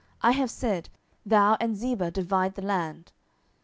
[0.23, 0.89] I have said,
[1.27, 3.11] Thou and Ziba divide the land.